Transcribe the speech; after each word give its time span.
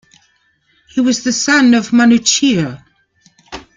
He 0.89 0.99
was 0.99 1.23
the 1.23 1.31
son 1.31 1.75
of 1.75 1.91
Manuchihr. 1.91 2.83